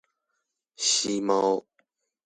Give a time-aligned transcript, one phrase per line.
[0.77, 1.67] 吸貓